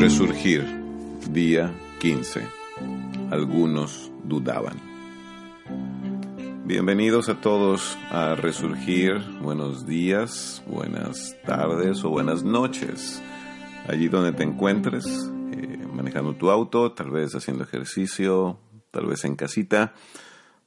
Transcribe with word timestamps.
Resurgir, 0.00 0.64
día 1.30 1.74
15. 1.98 2.40
Algunos 3.30 4.10
dudaban. 4.24 4.80
Bienvenidos 6.64 7.28
a 7.28 7.42
todos 7.42 7.98
a 8.10 8.34
Resurgir. 8.34 9.20
Buenos 9.42 9.86
días, 9.86 10.62
buenas 10.66 11.36
tardes 11.44 12.02
o 12.02 12.08
buenas 12.08 12.42
noches. 12.42 13.22
Allí 13.88 14.08
donde 14.08 14.32
te 14.32 14.42
encuentres, 14.42 15.04
eh, 15.52 15.86
manejando 15.92 16.34
tu 16.34 16.50
auto, 16.50 16.92
tal 16.92 17.10
vez 17.10 17.34
haciendo 17.34 17.64
ejercicio, 17.64 18.58
tal 18.90 19.04
vez 19.04 19.26
en 19.26 19.36
casita. 19.36 19.92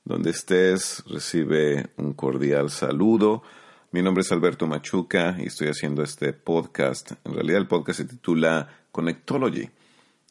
Donde 0.06 0.30
estés, 0.30 1.04
recibe 1.08 1.90
un 1.98 2.14
cordial 2.14 2.70
saludo. 2.70 3.42
Mi 3.90 4.04
nombre 4.04 4.22
es 4.22 4.32
Alberto 4.32 4.68
Machuca 4.68 5.38
y 5.40 5.48
estoy 5.48 5.70
haciendo 5.70 6.04
este 6.04 6.34
podcast. 6.34 7.14
En 7.24 7.34
realidad 7.34 7.62
el 7.62 7.68
podcast 7.68 7.98
se 7.98 8.06
titula 8.06 8.83
Connectology 8.94 9.70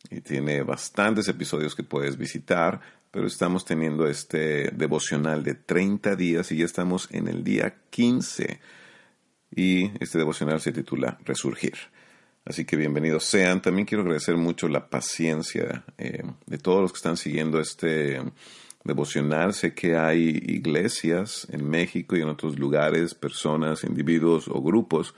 y 0.09 0.21
tiene 0.21 0.63
bastantes 0.63 1.29
episodios 1.29 1.75
que 1.75 1.83
puedes 1.83 2.17
visitar, 2.17 2.81
pero 3.11 3.27
estamos 3.27 3.65
teniendo 3.65 4.07
este 4.07 4.71
devocional 4.71 5.43
de 5.43 5.55
30 5.55 6.17
días 6.17 6.51
y 6.53 6.59
ya 6.59 6.65
estamos 6.65 7.09
en 7.11 7.29
el 7.29 7.45
día 7.45 7.75
15 7.91 8.61
y 9.55 9.91
este 10.03 10.17
devocional 10.19 10.61
se 10.61 10.73
titula 10.73 11.19
Resurgir. 11.25 11.75
Así 12.45 12.65
que 12.65 12.77
bienvenidos 12.77 13.25
sean. 13.25 13.61
También 13.61 13.85
quiero 13.85 14.03
agradecer 14.03 14.37
mucho 14.37 14.69
la 14.69 14.89
paciencia 14.89 15.85
eh, 15.99 16.23
de 16.47 16.59
todos 16.59 16.83
los 16.83 16.93
que 16.93 16.99
están 16.99 17.17
siguiendo 17.17 17.61
este 17.61 18.21
devocional. 18.85 19.55
Sé 19.55 19.75
que 19.75 19.97
hay 19.97 20.41
iglesias 20.47 21.49
en 21.51 21.69
México 21.69 22.17
y 22.17 22.23
en 22.23 22.29
otros 22.29 22.59
lugares, 22.59 23.15
personas, 23.15 23.85
individuos 23.85 24.47
o 24.49 24.63
grupos 24.63 25.15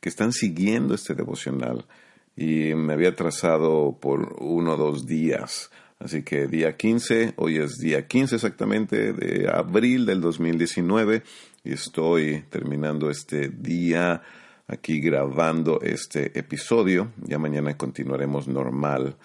que 0.00 0.10
están 0.10 0.32
siguiendo 0.32 0.94
este 0.94 1.14
devocional 1.14 1.86
y 2.36 2.74
me 2.74 2.94
había 2.94 3.14
trazado 3.14 3.98
por 4.00 4.36
uno 4.40 4.74
o 4.74 4.76
dos 4.76 5.06
días. 5.06 5.70
Así 5.98 6.22
que 6.22 6.48
día 6.48 6.76
15, 6.76 7.34
hoy 7.36 7.58
es 7.58 7.78
día 7.78 8.08
15 8.08 8.36
exactamente 8.36 9.12
de 9.12 9.48
abril 9.48 10.04
del 10.04 10.20
2019 10.20 11.22
y 11.62 11.72
estoy 11.72 12.44
terminando 12.50 13.08
este 13.08 13.48
día 13.48 14.22
aquí 14.66 15.00
grabando 15.00 15.80
este 15.80 16.36
episodio. 16.36 17.12
Ya 17.22 17.38
mañana 17.38 17.76
continuaremos 17.76 18.48
normal, 18.48 19.16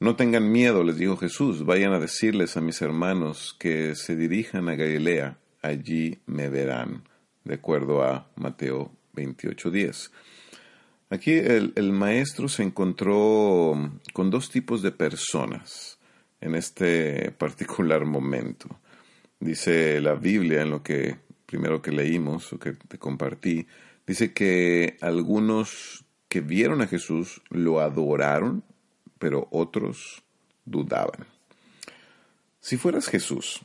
No 0.02 0.16
tengan 0.16 0.50
miedo, 0.50 0.82
les 0.82 0.96
dijo 0.96 1.16
Jesús, 1.16 1.64
vayan 1.64 1.92
a 1.92 2.00
decirles 2.00 2.56
a 2.56 2.60
mis 2.60 2.82
hermanos 2.82 3.54
que 3.56 3.94
se 3.94 4.16
dirijan 4.16 4.68
a 4.68 4.74
Galilea, 4.74 5.38
allí 5.62 6.18
me 6.26 6.48
verán, 6.48 7.04
de 7.44 7.54
acuerdo 7.54 8.02
a 8.02 8.28
Mateo 8.34 8.90
28.10. 9.14 10.10
Aquí 11.08 11.34
el, 11.34 11.72
el 11.76 11.92
maestro 11.92 12.48
se 12.48 12.64
encontró 12.64 13.74
con 14.12 14.30
dos 14.30 14.50
tipos 14.50 14.82
de 14.82 14.90
personas 14.90 16.00
en 16.40 16.56
este 16.56 17.30
particular 17.38 18.04
momento. 18.04 18.80
Dice 19.38 20.00
la 20.00 20.14
Biblia 20.14 20.62
en 20.62 20.70
lo 20.70 20.82
que 20.82 21.18
primero 21.46 21.80
que 21.80 21.92
leímos 21.92 22.52
o 22.52 22.58
que 22.58 22.72
te 22.72 22.98
compartí, 22.98 23.68
dice 24.04 24.32
que 24.32 24.96
algunos 25.00 26.04
que 26.28 26.40
vieron 26.40 26.82
a 26.82 26.88
Jesús 26.88 27.40
lo 27.50 27.78
adoraron, 27.78 28.64
pero 29.22 29.46
otros 29.52 30.24
dudaban. 30.64 31.28
Si 32.58 32.76
fueras 32.76 33.06
Jesús, 33.06 33.60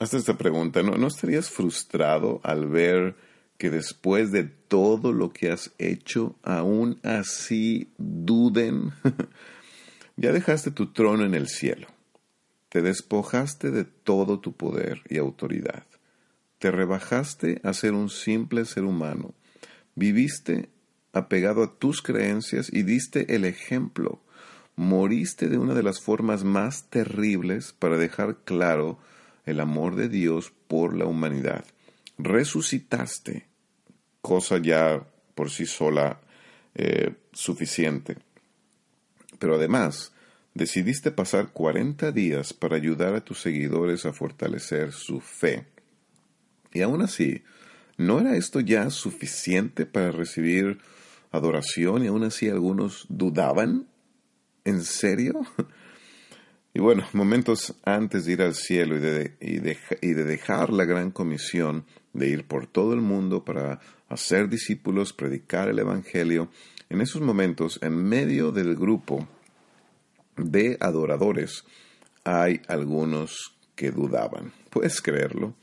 hasta 0.00 0.16
esta 0.16 0.36
pregunta, 0.36 0.82
¿no, 0.82 0.96
¿no 0.96 1.06
estarías 1.06 1.50
frustrado 1.50 2.40
al 2.42 2.66
ver 2.66 3.14
que 3.58 3.70
después 3.70 4.32
de 4.32 4.42
todo 4.42 5.12
lo 5.12 5.32
que 5.32 5.52
has 5.52 5.70
hecho, 5.78 6.34
aún 6.42 6.98
así 7.04 7.92
duden? 7.98 8.90
ya 10.16 10.32
dejaste 10.32 10.72
tu 10.72 10.92
trono 10.92 11.24
en 11.24 11.34
el 11.34 11.46
cielo, 11.46 11.86
te 12.70 12.82
despojaste 12.82 13.70
de 13.70 13.84
todo 13.84 14.40
tu 14.40 14.52
poder 14.54 15.02
y 15.08 15.18
autoridad 15.18 15.84
te 16.58 16.70
rebajaste 16.70 17.60
a 17.62 17.72
ser 17.72 17.92
un 17.92 18.08
simple 18.08 18.64
ser 18.64 18.84
humano. 18.84 19.34
Viviste 19.94 20.68
apegado 21.12 21.62
a 21.62 21.78
tus 21.78 22.02
creencias 22.02 22.72
y 22.72 22.82
diste 22.82 23.34
el 23.34 23.44
ejemplo. 23.44 24.20
Moriste 24.76 25.48
de 25.48 25.56
una 25.56 25.72
de 25.72 25.82
las 25.82 26.00
formas 26.00 26.44
más 26.44 26.90
terribles 26.90 27.72
para 27.72 27.96
dejar 27.96 28.36
claro 28.44 28.98
el 29.46 29.60
amor 29.60 29.96
de 29.96 30.10
Dios 30.10 30.52
por 30.68 30.94
la 30.94 31.06
humanidad. 31.06 31.64
Resucitaste, 32.18 33.46
cosa 34.20 34.58
ya 34.58 35.06
por 35.34 35.50
sí 35.50 35.64
sola 35.64 36.20
eh, 36.74 37.14
suficiente. 37.32 38.18
Pero 39.38 39.54
además, 39.54 40.12
decidiste 40.52 41.10
pasar 41.10 41.52
40 41.52 42.12
días 42.12 42.52
para 42.52 42.76
ayudar 42.76 43.14
a 43.14 43.24
tus 43.24 43.40
seguidores 43.40 44.04
a 44.04 44.12
fortalecer 44.12 44.92
su 44.92 45.20
fe. 45.20 45.64
Y 46.74 46.82
aún 46.82 47.00
así, 47.00 47.44
¿no 47.96 48.20
era 48.20 48.36
esto 48.36 48.60
ya 48.60 48.90
suficiente 48.90 49.86
para 49.86 50.12
recibir 50.12 50.78
adoración 51.30 52.04
y 52.04 52.08
aún 52.08 52.24
así 52.24 52.50
algunos 52.50 53.06
dudaban? 53.08 53.86
¿En 54.66 54.82
serio? 54.82 55.46
Y 56.74 56.80
bueno, 56.80 57.06
momentos 57.14 57.74
antes 57.84 58.26
de 58.26 58.32
ir 58.32 58.42
al 58.42 58.54
cielo 58.54 58.96
y 58.96 58.98
de, 58.98 59.36
y, 59.40 59.60
de, 60.12 60.24
dejar 60.24 60.70
la 60.70 60.84
gran 60.84 61.10
comisión 61.10 61.86
de 62.12 62.28
ir 62.28 62.44
por 62.46 62.66
todo 62.66 62.92
el 62.92 63.00
mundo 63.00 63.46
para 63.46 63.80
hacer 64.10 64.50
discípulos, 64.50 65.14
predicar 65.14 65.70
el 65.70 65.78
Evangelio, 65.78 66.50
en 66.90 67.00
esos 67.00 67.22
momentos, 67.22 67.78
en 67.80 67.94
medio 67.94 68.52
del 68.52 68.76
grupo 68.76 69.26
de 70.36 70.76
adoradores, 70.80 71.64
hay 72.24 72.60
algunos 72.68 73.56
que 73.74 73.90
dudaban. 73.90 74.52
¿Puedes 74.68 75.00
creerlo? 75.00 75.54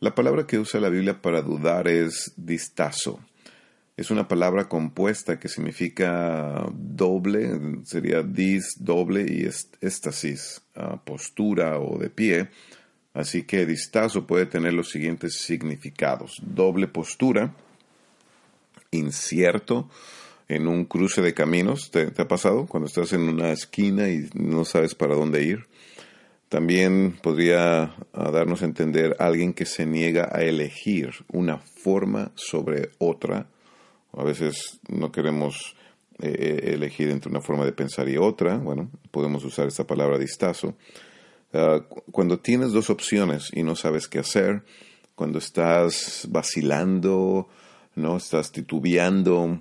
La 0.00 0.16
palabra 0.16 0.48
que 0.48 0.58
usa 0.58 0.80
la 0.80 0.88
Biblia 0.88 1.22
para 1.22 1.42
dudar 1.42 1.86
es 1.86 2.32
distazo 2.36 3.20
es 3.96 4.10
una 4.10 4.26
palabra 4.26 4.68
compuesta 4.68 5.38
que 5.38 5.48
significa 5.48 6.66
doble, 6.72 7.60
sería 7.84 8.22
dis, 8.22 8.76
doble 8.80 9.24
y 9.28 9.46
éstasis, 9.80 10.62
postura 11.04 11.78
o 11.78 11.98
de 11.98 12.10
pie. 12.10 12.48
Así 13.12 13.44
que 13.44 13.66
distazo 13.66 14.26
puede 14.26 14.46
tener 14.46 14.72
los 14.72 14.90
siguientes 14.90 15.36
significados. 15.38 16.42
Doble 16.42 16.88
postura, 16.88 17.54
incierto, 18.90 19.88
en 20.48 20.66
un 20.66 20.86
cruce 20.86 21.22
de 21.22 21.32
caminos. 21.32 21.92
¿Te, 21.92 22.10
ha 22.16 22.28
pasado? 22.28 22.66
Cuando 22.66 22.88
estás 22.88 23.12
en 23.12 23.20
una 23.20 23.52
esquina 23.52 24.08
y 24.08 24.28
no 24.34 24.64
sabes 24.64 24.96
para 24.96 25.14
dónde 25.14 25.44
ir. 25.44 25.66
También 26.48 27.16
podría 27.22 27.94
ah, 28.12 28.30
darnos 28.32 28.62
a 28.62 28.66
entender 28.66 29.14
alguien 29.20 29.54
que 29.54 29.66
se 29.66 29.86
niega 29.86 30.28
a 30.32 30.42
elegir 30.42 31.10
una 31.28 31.58
forma 31.58 32.32
sobre 32.34 32.90
otra 32.98 33.46
a 34.16 34.24
veces 34.24 34.80
no 34.88 35.10
queremos 35.12 35.76
eh, 36.20 36.72
elegir 36.74 37.10
entre 37.10 37.30
una 37.30 37.40
forma 37.40 37.64
de 37.64 37.72
pensar 37.72 38.08
y 38.08 38.16
otra. 38.16 38.56
Bueno, 38.58 38.90
podemos 39.10 39.44
usar 39.44 39.66
esta 39.66 39.84
palabra 39.84 40.18
distazo. 40.18 40.76
Ah, 41.52 41.82
cuando 42.10 42.38
tienes 42.38 42.72
dos 42.72 42.90
opciones 42.90 43.50
y 43.52 43.62
no 43.62 43.74
sabes 43.76 44.08
qué 44.08 44.20
hacer, 44.20 44.64
cuando 45.14 45.38
estás 45.38 46.28
vacilando, 46.30 47.48
no 47.96 48.16
estás 48.16 48.52
titubeando, 48.52 49.60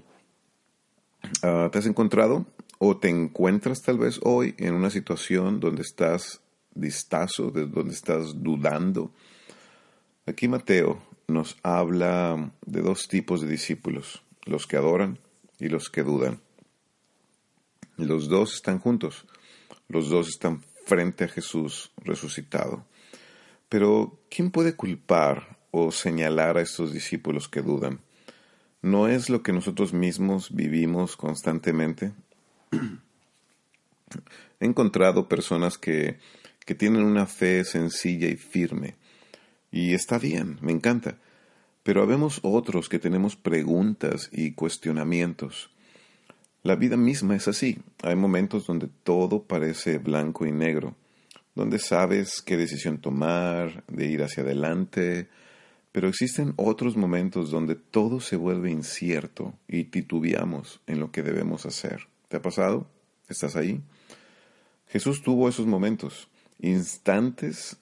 ah, 1.42 1.70
¿te 1.72 1.80
has 1.80 1.86
encontrado 1.86 2.46
o 2.78 2.98
te 2.98 3.10
encuentras 3.10 3.82
tal 3.82 3.98
vez 3.98 4.20
hoy 4.24 4.56
en 4.58 4.76
una 4.76 4.90
situación 4.90 5.60
donde 5.60 5.82
estás 5.82 6.42
distazo, 6.76 7.52
donde 7.52 7.94
estás 7.94 8.44
dudando? 8.44 9.12
Aquí 10.26 10.48
Mateo 10.48 11.02
nos 11.28 11.58
habla 11.64 12.52
de 12.66 12.82
dos 12.82 13.08
tipos 13.08 13.42
de 13.42 13.48
discípulos 13.48 14.23
los 14.46 14.68
que 14.68 14.78
adoran 14.78 15.20
y 15.60 15.70
los 15.70 15.90
que 15.90 16.04
dudan. 16.04 16.42
Los 17.98 18.28
dos 18.28 18.56
están 18.56 18.80
juntos, 18.80 19.26
los 19.88 20.10
dos 20.10 20.28
están 20.28 20.62
frente 20.86 21.26
a 21.26 21.28
Jesús 21.28 21.92
resucitado. 21.98 22.86
Pero, 23.70 24.20
¿quién 24.30 24.52
puede 24.52 24.76
culpar 24.76 25.58
o 25.72 25.92
señalar 25.92 26.58
a 26.58 26.62
estos 26.62 26.94
discípulos 26.94 27.48
que 27.48 27.62
dudan? 27.62 28.02
¿No 28.82 29.08
es 29.08 29.30
lo 29.30 29.42
que 29.44 29.54
nosotros 29.54 29.94
mismos 29.94 30.54
vivimos 30.54 31.16
constantemente? 31.16 32.12
He 34.60 34.66
encontrado 34.66 35.30
personas 35.30 35.78
que, 35.78 36.20
que 36.66 36.76
tienen 36.76 37.04
una 37.04 37.26
fe 37.26 37.64
sencilla 37.64 38.28
y 38.28 38.36
firme. 38.36 38.96
Y 39.72 39.94
está 39.94 40.20
bien, 40.20 40.58
me 40.62 40.72
encanta. 40.72 41.18
Pero 41.84 42.02
habemos 42.02 42.40
otros 42.44 42.90
que 42.90 43.00
tenemos 43.00 43.36
preguntas 43.36 44.30
y 44.32 44.54
cuestionamientos. 44.54 45.70
La 46.64 46.78
vida 46.78 46.96
misma 46.96 47.36
es 47.36 47.50
así. 47.50 47.80
Hay 48.02 48.16
momentos 48.16 48.66
donde 48.66 48.88
todo 49.04 49.44
parece 49.44 49.98
blanco 49.98 50.46
y 50.46 50.54
negro, 50.54 50.96
donde 51.56 51.78
sabes 51.78 52.42
qué 52.42 52.56
decisión 52.56 53.00
tomar, 53.00 53.84
de 53.88 54.08
ir 54.08 54.24
hacia 54.24 54.44
adelante, 54.44 55.28
pero 55.92 56.08
existen 56.08 56.54
otros 56.56 56.96
momentos 56.96 57.52
donde 57.52 57.76
todo 57.76 58.20
se 58.20 58.38
vuelve 58.38 58.72
incierto 58.72 59.54
y 59.68 59.84
titubeamos 59.84 60.82
en 60.88 61.00
lo 61.00 61.12
que 61.12 61.22
debemos 61.22 61.66
hacer. 61.66 62.08
¿Te 62.30 62.38
ha 62.38 62.42
pasado? 62.42 62.88
¿Estás 63.28 63.56
ahí? 63.56 63.82
Jesús 64.88 65.22
tuvo 65.22 65.50
esos 65.50 65.68
momentos, 65.68 66.30
instantes, 66.60 67.78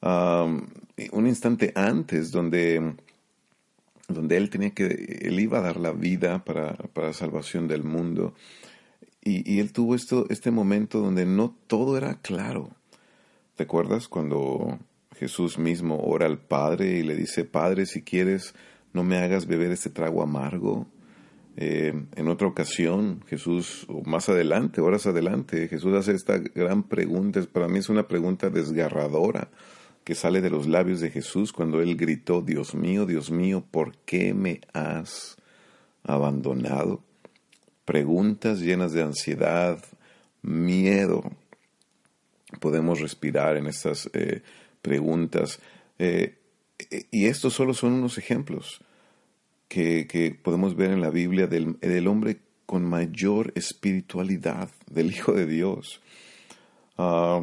un 0.00 1.26
instante 1.26 1.72
antes 1.74 2.30
donde 2.30 2.94
donde 4.08 4.38
él 4.38 4.48
tenía 4.48 4.70
que, 4.70 5.20
él 5.22 5.38
iba 5.38 5.58
a 5.58 5.62
dar 5.62 5.78
la 5.78 5.92
vida 5.92 6.44
para, 6.44 6.74
para 6.74 7.08
la 7.08 7.12
salvación 7.12 7.68
del 7.68 7.84
mundo. 7.84 8.34
Y, 9.22 9.50
y, 9.50 9.60
él 9.60 9.72
tuvo 9.72 9.94
esto, 9.94 10.26
este 10.30 10.50
momento 10.50 11.00
donde 11.00 11.26
no 11.26 11.54
todo 11.66 11.96
era 11.98 12.14
claro. 12.20 12.70
¿Te 13.54 13.64
acuerdas 13.64 14.08
cuando 14.08 14.78
Jesús 15.16 15.58
mismo 15.58 16.00
ora 16.00 16.26
al 16.26 16.38
Padre 16.38 16.98
y 16.98 17.02
le 17.02 17.16
dice, 17.16 17.44
Padre, 17.44 17.84
si 17.84 18.02
quieres, 18.02 18.54
no 18.94 19.04
me 19.04 19.18
hagas 19.18 19.46
beber 19.46 19.70
este 19.70 19.90
trago 19.90 20.22
amargo? 20.22 20.86
Eh, 21.56 21.92
en 22.14 22.28
otra 22.28 22.46
ocasión, 22.46 23.22
Jesús, 23.26 23.84
o 23.88 24.02
más 24.04 24.28
adelante, 24.28 24.80
horas 24.80 25.06
adelante, 25.06 25.68
Jesús 25.68 25.92
hace 25.94 26.12
esta 26.12 26.38
gran 26.38 26.84
pregunta, 26.84 27.42
para 27.52 27.68
mí 27.68 27.80
es 27.80 27.88
una 27.88 28.06
pregunta 28.06 28.48
desgarradora 28.48 29.50
que 30.08 30.14
sale 30.14 30.40
de 30.40 30.48
los 30.48 30.66
labios 30.66 31.00
de 31.00 31.10
Jesús 31.10 31.52
cuando 31.52 31.82
él 31.82 31.94
gritó, 31.94 32.40
Dios 32.40 32.74
mío, 32.74 33.04
Dios 33.04 33.30
mío, 33.30 33.62
¿por 33.70 33.94
qué 34.06 34.32
me 34.32 34.62
has 34.72 35.36
abandonado? 36.02 37.02
Preguntas 37.84 38.60
llenas 38.60 38.94
de 38.94 39.02
ansiedad, 39.02 39.84
miedo. 40.40 41.30
Podemos 42.58 43.00
respirar 43.00 43.58
en 43.58 43.66
estas 43.66 44.08
eh, 44.14 44.40
preguntas. 44.80 45.60
Eh, 45.98 46.38
y 47.10 47.26
estos 47.26 47.52
solo 47.52 47.74
son 47.74 47.92
unos 47.92 48.16
ejemplos 48.16 48.80
que, 49.68 50.38
podemos 50.42 50.74
ver 50.74 50.92
en 50.92 51.02
la 51.02 51.10
Biblia 51.10 51.48
del, 51.48 51.78
del, 51.80 52.06
hombre 52.06 52.38
con 52.64 52.82
mayor 52.82 53.52
espiritualidad, 53.56 54.70
del 54.90 55.10
Hijo 55.10 55.34
de 55.34 55.44
Dios. 55.44 56.00
Ah, 56.96 57.42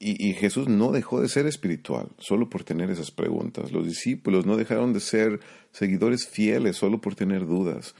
y, 0.00 0.32
Jesús 0.34 0.68
no 0.68 0.92
dejó 0.92 1.20
de 1.20 1.28
ser 1.28 1.46
espiritual 1.46 2.10
solo 2.18 2.48
por 2.48 2.62
tener 2.62 2.88
esas 2.88 3.10
preguntas. 3.10 3.72
Los 3.72 3.84
discípulos 3.84 4.46
no 4.46 4.56
dejaron 4.56 4.92
de 4.92 5.00
ser 5.00 5.40
seguidores 5.72 6.28
fieles 6.28 6.76
solo 6.76 7.00
por 7.00 7.16
tener 7.16 7.46
dudas. 7.46 7.96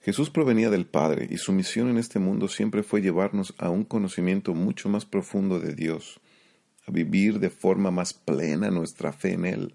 Jesús 0.00 0.30
provenía 0.30 0.70
del 0.70 0.86
Padre 0.86 1.26
y 1.28 1.38
su 1.38 1.52
misión 1.52 1.88
en 1.88 1.98
este 1.98 2.20
mundo 2.20 2.46
siempre 2.46 2.84
fue 2.84 3.02
llevarnos 3.02 3.52
a 3.58 3.68
un 3.68 3.84
conocimiento 3.84 4.54
mucho 4.54 4.88
más 4.88 5.04
profundo 5.04 5.58
de 5.58 5.74
Dios, 5.74 6.20
a 6.86 6.92
vivir 6.92 7.40
de 7.40 7.50
forma 7.50 7.90
más 7.90 8.14
plena 8.14 8.70
nuestra 8.70 9.12
fe 9.12 9.32
en 9.32 9.44
Él. 9.44 9.74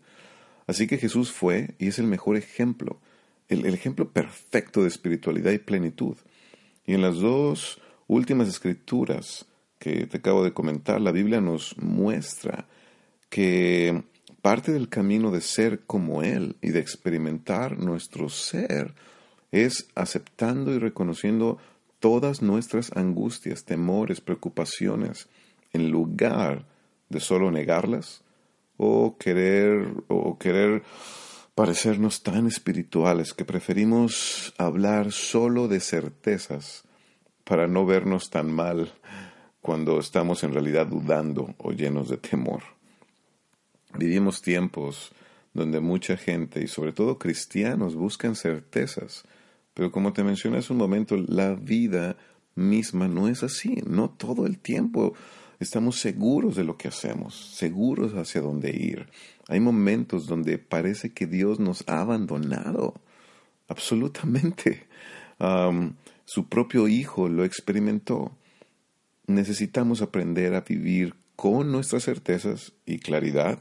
Así 0.68 0.88
que 0.88 0.98
Jesús 0.98 1.32
fue 1.32 1.76
y 1.78 1.88
es 1.88 2.00
el 2.00 2.08
mejor 2.08 2.38
ejemplo, 2.38 3.02
el, 3.50 3.66
el 3.66 3.74
ejemplo 3.74 4.12
perfecto 4.12 4.82
de 4.82 4.88
espiritualidad 4.88 5.52
y 5.52 5.60
plenitud. 5.60 6.16
Y 6.88 6.94
en 6.94 7.02
las 7.02 7.18
dos 7.18 7.82
últimas 8.08 8.48
escrituras, 8.48 9.46
que 9.86 10.08
te 10.08 10.18
acabo 10.18 10.44
de 10.44 10.52
comentar, 10.52 11.00
la 11.00 11.12
Biblia 11.12 11.42
nos 11.42 11.78
muestra 11.78 12.66
que 13.30 14.04
parte 14.42 14.72
del 14.72 14.90
camino 14.90 15.30
de 15.30 15.42
ser 15.42 15.82
como 15.82 16.24
Él 16.24 16.56
y 16.60 16.72
de 16.72 16.80
experimentar 16.80 17.78
nuestro 17.78 18.30
ser 18.30 18.96
es 19.52 19.88
aceptando 19.94 20.74
y 20.74 20.80
reconociendo 20.80 21.60
todas 22.00 22.42
nuestras 22.42 22.98
angustias, 22.98 23.64
temores, 23.64 24.22
preocupaciones, 24.22 25.28
en 25.72 25.92
lugar 25.92 26.66
de 27.10 27.20
solo 27.20 27.52
negarlas 27.52 28.24
o 28.78 29.18
querer 29.20 29.88
o 30.08 30.40
querer 30.40 30.82
parecernos 31.54 32.24
tan 32.24 32.48
espirituales 32.48 33.36
que 33.36 33.46
preferimos 33.46 34.52
hablar 34.58 35.12
solo 35.12 35.68
de 35.68 35.80
certezas 35.80 36.86
para 37.44 37.68
no 37.68 37.86
vernos 37.86 38.32
tan 38.32 38.52
mal 38.52 38.92
cuando 39.66 40.00
estamos 40.00 40.44
en 40.44 40.54
realidad 40.54 40.86
dudando 40.86 41.56
o 41.58 41.72
llenos 41.72 42.08
de 42.08 42.18
temor. 42.18 42.62
Vivimos 43.98 44.44
tiempos 44.44 45.12
donde 45.56 45.80
mucha 45.80 46.18
gente, 46.18 46.62
y 46.62 46.68
sobre 46.68 46.94
todo 46.94 47.18
cristianos, 47.18 47.96
buscan 47.96 48.36
certezas, 48.36 49.24
pero 49.74 49.92
como 49.92 50.14
te 50.14 50.24
mencioné 50.24 50.60
hace 50.60 50.72
un 50.72 50.78
momento, 50.78 51.18
la 51.18 51.56
vida 51.56 52.16
misma 52.54 53.08
no 53.08 53.28
es 53.28 53.42
así, 53.42 53.82
no 53.88 54.12
todo 54.12 54.46
el 54.46 54.60
tiempo 54.60 55.16
estamos 55.60 55.96
seguros 55.96 56.56
de 56.56 56.64
lo 56.64 56.78
que 56.78 56.90
hacemos, 56.90 57.34
seguros 57.34 58.14
hacia 58.14 58.42
dónde 58.42 58.70
ir. 58.70 59.08
Hay 59.48 59.62
momentos 59.62 60.28
donde 60.28 60.60
parece 60.60 61.12
que 61.12 61.26
Dios 61.26 61.60
nos 61.60 61.84
ha 61.88 62.02
abandonado, 62.02 62.94
absolutamente. 63.68 64.86
su 66.26 66.50
propio 66.50 66.88
Hijo 66.88 67.28
lo 67.30 67.44
experimentó. 67.44 68.32
Necesitamos 69.28 70.02
aprender 70.02 70.54
a 70.56 70.62
vivir 70.62 71.16
con 71.36 71.72
nuestras 71.72 72.04
certezas 72.04 72.74
y 72.86 73.00
claridad, 73.00 73.60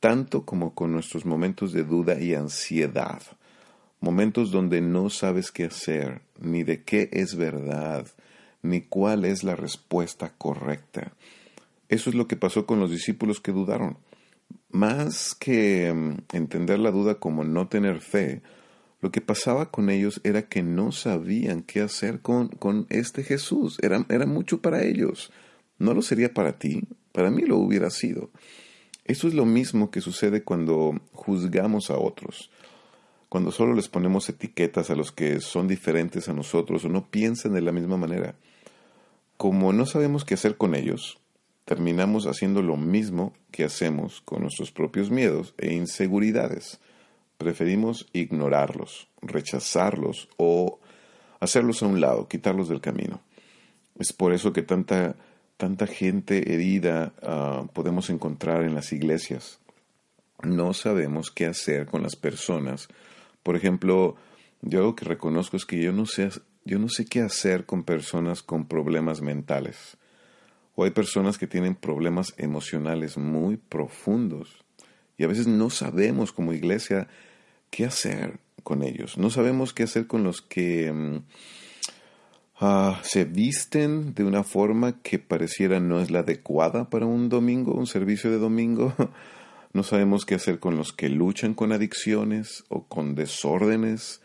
tanto 0.00 0.44
como 0.44 0.74
con 0.74 0.92
nuestros 0.92 1.24
momentos 1.24 1.72
de 1.72 1.84
duda 1.84 2.20
y 2.20 2.34
ansiedad, 2.34 3.22
momentos 4.00 4.50
donde 4.50 4.80
no 4.80 5.10
sabes 5.10 5.50
qué 5.52 5.64
hacer, 5.64 6.22
ni 6.40 6.62
de 6.62 6.82
qué 6.82 7.08
es 7.12 7.36
verdad, 7.36 8.06
ni 8.62 8.80
cuál 8.80 9.24
es 9.24 9.44
la 9.44 9.56
respuesta 9.56 10.32
correcta. 10.36 11.12
Eso 11.88 12.10
es 12.10 12.16
lo 12.16 12.28
que 12.28 12.36
pasó 12.36 12.66
con 12.66 12.80
los 12.80 12.90
discípulos 12.90 13.40
que 13.40 13.52
dudaron. 13.52 13.98
Más 14.70 15.34
que 15.34 15.92
mm, 15.92 16.36
entender 16.36 16.78
la 16.78 16.90
duda 16.90 17.16
como 17.16 17.44
no 17.44 17.68
tener 17.68 18.00
fe, 18.00 18.42
lo 19.00 19.12
que 19.12 19.20
pasaba 19.20 19.70
con 19.70 19.90
ellos 19.90 20.20
era 20.24 20.42
que 20.42 20.62
no 20.62 20.90
sabían 20.90 21.62
qué 21.62 21.80
hacer 21.80 22.20
con, 22.20 22.48
con 22.48 22.86
este 22.90 23.22
Jesús. 23.22 23.78
Era, 23.80 24.04
era 24.08 24.26
mucho 24.26 24.60
para 24.60 24.82
ellos. 24.82 25.30
¿No 25.78 25.94
lo 25.94 26.02
sería 26.02 26.34
para 26.34 26.58
ti? 26.58 26.82
Para 27.12 27.30
mí 27.30 27.42
lo 27.42 27.58
hubiera 27.58 27.90
sido. 27.90 28.30
Eso 29.04 29.28
es 29.28 29.34
lo 29.34 29.46
mismo 29.46 29.90
que 29.90 30.00
sucede 30.00 30.42
cuando 30.42 31.00
juzgamos 31.12 31.90
a 31.90 31.98
otros. 31.98 32.50
Cuando 33.28 33.52
solo 33.52 33.74
les 33.74 33.88
ponemos 33.88 34.28
etiquetas 34.28 34.90
a 34.90 34.96
los 34.96 35.12
que 35.12 35.40
son 35.40 35.68
diferentes 35.68 36.28
a 36.28 36.32
nosotros 36.32 36.84
o 36.84 36.88
no 36.88 37.08
piensan 37.08 37.52
de 37.52 37.60
la 37.60 37.72
misma 37.72 37.96
manera. 37.96 38.34
Como 39.36 39.72
no 39.72 39.86
sabemos 39.86 40.24
qué 40.24 40.34
hacer 40.34 40.56
con 40.56 40.74
ellos, 40.74 41.18
terminamos 41.64 42.26
haciendo 42.26 42.62
lo 42.62 42.76
mismo 42.76 43.32
que 43.52 43.64
hacemos 43.64 44.20
con 44.22 44.42
nuestros 44.42 44.72
propios 44.72 45.10
miedos 45.10 45.54
e 45.58 45.72
inseguridades. 45.74 46.80
Preferimos 47.38 48.08
ignorarlos, 48.12 49.08
rechazarlos 49.22 50.28
o 50.36 50.80
hacerlos 51.40 51.82
a 51.82 51.86
un 51.86 52.00
lado, 52.00 52.28
quitarlos 52.28 52.68
del 52.68 52.80
camino. 52.80 53.20
Es 53.98 54.12
por 54.12 54.32
eso 54.32 54.52
que 54.52 54.62
tanta, 54.62 55.16
tanta 55.56 55.86
gente 55.86 56.52
herida 56.52 57.12
ah, 57.22 57.64
podemos 57.72 58.10
encontrar 58.10 58.64
en 58.64 58.74
las 58.74 58.92
iglesias. 58.92 59.60
No 60.42 60.74
sabemos 60.74 61.30
qué 61.30 61.46
hacer 61.46 61.86
con 61.86 62.02
las 62.02 62.16
personas. 62.16 62.88
Por 63.42 63.56
ejemplo, 63.56 64.16
yo 64.62 64.80
algo 64.80 64.96
que 64.96 65.04
reconozco 65.04 65.56
es 65.56 65.64
que 65.64 65.80
yo 65.80 65.92
no 65.92 66.06
sé, 66.06 66.30
yo 66.64 66.78
no 66.78 66.88
sé 66.88 67.06
qué 67.06 67.20
hacer 67.20 67.66
con 67.66 67.84
personas 67.84 68.42
con 68.42 68.66
problemas 68.66 69.20
mentales. 69.20 69.96
O 70.74 70.84
hay 70.84 70.90
personas 70.90 71.38
que 71.38 71.48
tienen 71.48 71.74
problemas 71.74 72.34
emocionales 72.36 73.16
muy 73.16 73.56
profundos. 73.56 74.64
Y 75.16 75.24
a 75.24 75.26
veces 75.26 75.48
no 75.48 75.70
sabemos 75.70 76.32
como 76.32 76.52
iglesia 76.52 77.08
qué 77.70 77.86
hacer 77.86 78.38
con 78.62 78.82
ellos. 78.82 79.18
No 79.18 79.30
sabemos 79.30 79.72
qué 79.72 79.84
hacer 79.84 80.06
con 80.06 80.24
los 80.24 80.42
que 80.42 80.92
mm, 80.92 81.22
ah, 82.60 83.00
se 83.02 83.24
visten 83.24 84.14
de 84.14 84.24
una 84.24 84.44
forma 84.44 85.00
que 85.00 85.18
pareciera 85.18 85.80
no 85.80 86.00
es 86.00 86.10
la 86.10 86.20
adecuada 86.20 86.90
para 86.90 87.06
un 87.06 87.28
domingo, 87.28 87.72
un 87.72 87.86
servicio 87.86 88.30
de 88.30 88.38
domingo. 88.38 88.94
No 89.74 89.82
sabemos 89.82 90.24
qué 90.24 90.34
hacer 90.34 90.60
con 90.60 90.78
los 90.78 90.94
que 90.94 91.10
luchan 91.10 91.52
con 91.52 91.72
adicciones 91.72 92.64
o 92.68 92.84
con 92.84 93.14
desórdenes 93.14 94.22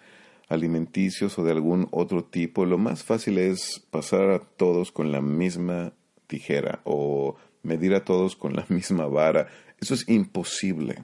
alimenticios 0.47 1.37
o 1.37 1.43
de 1.43 1.51
algún 1.51 1.89
otro 1.91 2.23
tipo. 2.23 2.65
Lo 2.65 2.77
más 2.77 3.03
fácil 3.03 3.37
es 3.37 3.85
pasar 3.91 4.31
a 4.31 4.39
todos 4.39 4.93
con 4.93 5.11
la 5.11 5.21
misma 5.21 5.91
tijera 6.27 6.79
o 6.85 7.35
medir 7.61 7.93
a 7.93 8.05
todos 8.05 8.37
con 8.37 8.55
la 8.55 8.65
misma 8.69 9.05
vara. 9.07 9.47
Eso 9.81 9.93
es 9.93 10.07
imposible. 10.07 11.03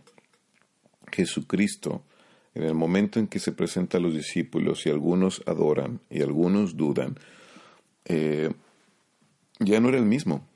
Jesucristo 1.11 2.05
en 2.53 2.63
el 2.63 2.73
momento 2.73 3.19
en 3.19 3.27
que 3.27 3.39
se 3.39 3.51
presenta 3.51 3.97
a 3.97 4.01
los 4.01 4.13
discípulos 4.13 4.85
y 4.85 4.89
algunos 4.89 5.43
adoran 5.45 6.01
y 6.09 6.21
algunos 6.21 6.75
dudan, 6.75 7.17
eh, 8.05 8.51
ya 9.59 9.79
no 9.79 9.89
era 9.89 9.97
el 9.97 10.05
mismo. 10.05 10.47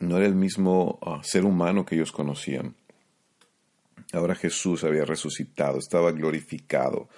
No 0.00 0.18
era 0.18 0.26
el 0.26 0.34
mismo 0.34 0.98
ah, 1.02 1.20
ser 1.22 1.44
humano 1.44 1.86
que 1.86 1.94
ellos 1.94 2.12
conocían. 2.12 2.74
Ahora 4.12 4.34
Jesús 4.34 4.84
había 4.84 5.04
resucitado, 5.04 5.78
estaba 5.78 6.12
glorificado. 6.12 7.08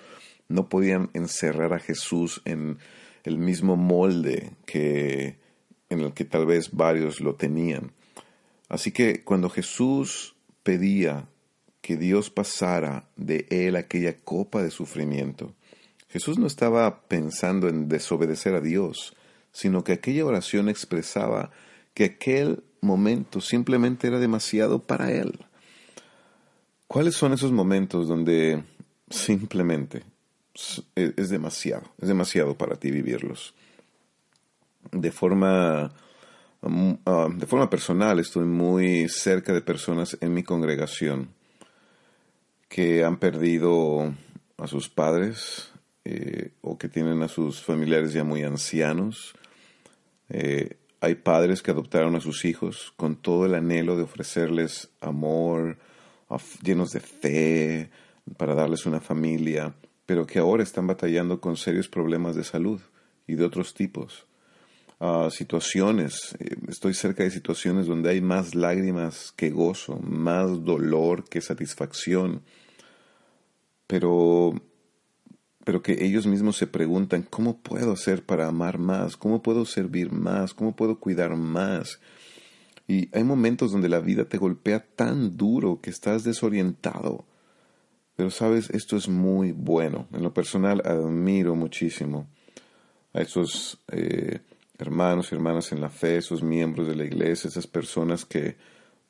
No 0.48 0.68
podían 0.68 1.10
encerrar 1.12 1.75
a 1.75 1.80
Jesús 1.80 2.40
en 2.44 2.78
el 3.25 3.38
mismo 3.38 3.76
molde 3.76 4.52
que 4.64 5.38
en 5.90 6.00
el 6.00 6.12
que 6.12 6.25
tal 6.25 6.46
vez 6.46 6.70
varios 6.72 7.20
lo 7.20 7.34
tenían. 7.34 7.92
Así 8.68 8.92
que 8.92 9.25
cuando 9.25 9.48
Jesús 9.48 10.37
pedía 10.62 11.28
que 11.88 11.97
Dios 11.97 12.28
pasara 12.28 13.09
de 13.16 13.47
él 13.49 13.75
aquella 13.75 14.14
copa 14.18 14.62
de 14.62 14.71
sufrimiento. 14.71 15.54
Jesús 16.11 16.38
no 16.38 16.47
estaba 16.47 17.00
pensando 17.09 17.66
en 17.66 17.88
desobedecer 17.88 18.54
a 18.54 18.61
Dios, 18.61 19.16
sino 19.52 19.85
que 19.85 19.92
aquella 19.95 20.26
oración 20.26 20.68
expresaba 20.68 21.50
que 21.95 22.04
aquel 22.04 22.62
momento 22.83 23.40
simplemente 23.40 24.07
era 24.07 24.18
demasiado 24.18 24.80
para 24.80 25.11
él. 25.12 25.47
¿Cuáles 26.88 27.14
son 27.14 27.33
esos 27.33 27.52
momentos 27.52 28.07
donde 28.07 28.62
simplemente 29.09 30.02
es 30.95 31.30
demasiado, 31.30 31.85
es 32.02 32.09
demasiado 32.09 32.54
para 32.59 32.76
ti 32.76 32.90
vivirlos? 32.90 33.54
De 34.92 35.11
forma 35.11 35.90
mm, 36.61 36.92
ah, 37.07 37.28
de 37.35 37.47
forma 37.47 37.71
personal, 37.71 38.18
estoy 38.18 38.45
muy 38.45 39.09
cerca 39.09 39.54
de 39.54 39.62
personas 39.62 40.18
en 40.21 40.35
mi 40.35 40.42
congregación 40.42 41.38
que 42.68 43.04
han 43.04 43.18
perdido 43.18 44.14
a 44.56 44.66
sus 44.66 44.88
padres 44.88 45.72
eh, 46.04 46.52
o 46.60 46.78
que 46.78 46.88
tienen 46.88 47.22
a 47.22 47.28
sus 47.28 47.62
familiares 47.62 48.12
ya 48.12 48.25
muy 48.25 48.42
ancianos. 48.42 49.34
Eh, 50.28 50.76
hay 51.00 51.14
padres 51.14 51.62
que 51.62 51.70
adoptaron 51.70 52.16
a 52.16 52.20
sus 52.20 52.44
hijos 52.44 52.92
con 52.96 53.16
todo 53.16 53.46
el 53.46 53.54
anhelo 53.54 53.96
de 53.96 54.02
ofrecerles 54.02 54.88
amor, 55.00 55.78
llenos 56.62 56.90
de 56.90 57.00
fe, 57.00 57.90
para 58.37 58.54
darles 58.54 58.84
una 58.84 59.00
familia, 59.00 59.75
pero 60.06 60.26
que 60.26 60.38
ahora 60.38 60.62
están 60.62 60.87
batallando 60.87 61.40
con 61.40 61.56
serios 61.56 61.88
problemas 61.88 62.37
de 62.37 62.44
salud 62.44 62.80
y 63.26 63.34
de 63.34 63.44
otros 63.44 63.75
tipos. 63.75 64.26
Uh, 65.00 65.30
situaciones, 65.30 66.37
eh, 66.40 66.56
estoy 66.68 66.92
cerca 66.92 67.22
de 67.22 67.30
situaciones 67.30 67.87
donde 67.87 68.10
hay 68.10 68.20
más 68.20 68.56
lágrimas 68.56 69.32
que 69.37 69.50
gozo, 69.50 70.00
más 70.00 70.64
dolor 70.64 71.25
que 71.28 71.40
satisfacción, 71.40 72.42
pero, 73.88 74.54
pero 75.64 75.83
que 75.83 76.04
ellos 76.04 76.28
mismos 76.28 76.57
se 76.57 76.68
preguntan, 76.68 77.23
¿cómo 77.28 77.59
puedo 77.59 77.90
hacer 77.90 78.25
para 78.25 78.47
amar 78.47 78.78
más? 78.78 79.16
¿Cómo 79.16 79.42
puedo 79.42 79.64
servir 79.64 80.12
más? 80.12 80.54
¿Cómo 80.54 80.76
puedo 80.76 81.00
cuidar 81.00 81.35
más? 81.35 81.99
Y 82.87 83.09
hay 83.16 83.25
momentos 83.25 83.73
donde 83.73 83.88
la 83.88 83.99
vida 83.99 84.26
te 84.26 84.38
golpea 84.38 84.87
tan 84.95 85.37
duro 85.37 85.80
que 85.83 85.90
estás 85.90 86.23
desorientado. 86.23 87.25
Pero 88.14 88.30
sabes, 88.30 88.71
esto 88.71 88.97
es 88.97 89.09
muy 89.09 89.52
bueno. 89.52 90.07
En 90.12 90.23
lo 90.23 90.33
personal 90.33 90.83
admiro 90.85 91.54
muchísimo 91.54 92.28
a 93.14 93.21
esos 93.21 93.78
eh, 93.90 94.40
hermanos 94.78 95.33
y 95.33 95.35
hermanas 95.35 95.73
en 95.73 95.80
la 95.80 95.88
fe, 95.88 96.18
esos 96.18 96.42
miembros 96.42 96.87
de 96.87 96.95
la 96.95 97.04
iglesia, 97.04 97.49
esas 97.49 97.66
personas 97.66 98.25
que 98.25 98.57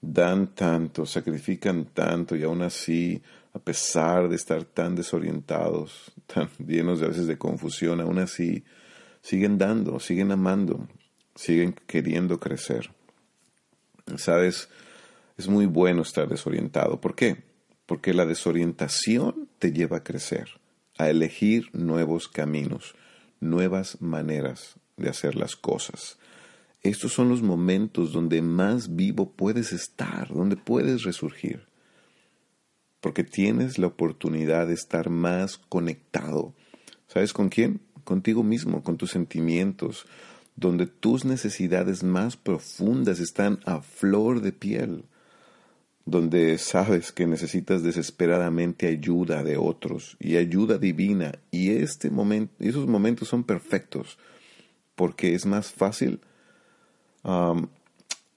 dan 0.01 0.55
tanto, 0.55 1.05
sacrifican 1.05 1.87
tanto 1.87 2.37
y 2.37 2.45
aún 2.45 2.63
así, 2.63 3.21
a 3.59 3.65
pesar 3.65 4.29
de 4.29 4.37
estar 4.37 4.65
tan 4.65 4.95
desorientados, 4.95 6.13
tan 6.27 6.49
llenos 6.65 7.01
de 7.01 7.07
a 7.07 7.09
veces 7.09 7.27
de 7.27 7.39
confusión, 7.39 8.01
aún 8.01 8.19
así 8.19 8.65
siguen 9.21 9.59
dando, 9.59 9.99
siguen 9.99 10.31
amando, 10.31 10.89
siguen 11.35 11.75
queriendo 11.87 12.39
crecer. 12.39 12.91
Sabes, 14.17 14.69
es 15.37 15.49
muy 15.49 15.67
bueno 15.67 16.03
estar 16.03 16.29
desorientado. 16.29 17.01
¿Por 17.01 17.15
qué? 17.15 17.43
Porque 17.87 18.15
la 18.15 18.27
desorientación 18.27 19.49
te 19.59 19.73
lleva 19.73 19.99
a 19.99 20.05
crecer, 20.05 20.49
a 20.97 21.11
elegir 21.11 21.69
nuevos 21.73 22.29
caminos, 22.29 22.95
nuevas 23.41 24.01
maneras 24.01 24.77
de 24.97 25.11
hacer 25.11 25.35
las 25.35 25.57
cosas. 25.57 26.19
Estos 26.83 27.13
son 27.13 27.29
los 27.29 27.43
momentos 27.43 28.13
donde 28.13 28.41
más 28.41 28.95
vivo 28.95 29.33
puedes 29.33 29.73
estar, 29.73 30.29
donde 30.29 30.57
puedes 30.57 31.03
resurgir. 31.03 31.68
Porque 33.01 33.25
tienes 33.25 33.79
la 33.79 33.87
oportunidad 33.87 34.67
de 34.67 34.75
estar 34.75 35.11
más 35.11 35.59
conectado. 35.59 36.55
¿Sabes 37.07 37.33
con 37.33 37.49
quién? 37.49 37.81
Contigo 38.05 38.43
mismo, 38.43 38.83
con 38.83 38.97
tus 38.97 39.11
sentimientos, 39.11 40.07
donde 40.57 40.87
tus 40.87 41.25
necesidades 41.25 42.03
más 42.03 42.37
profundas 42.37 43.21
están 43.21 43.61
a 43.65 43.81
flor 43.81 44.41
de 44.41 44.53
piel, 44.53 45.05
donde 46.05 46.59
sabes 46.59 47.13
que 47.13 47.27
necesitas 47.27 47.83
desesperadamente 47.83 48.89
ayuda 48.89 49.45
de 49.45 49.57
otros 49.57 50.17
y 50.19 50.37
ayuda 50.37 50.79
divina. 50.79 51.39
Y 51.51 51.71
este 51.71 52.11
momento, 52.11 52.53
esos 52.59 52.87
momentos 52.89 53.29
son 53.29 53.45
perfectos 53.45 54.19
porque 54.99 55.35
es 55.35 55.47
más 55.47 55.71
fácil 55.71 56.21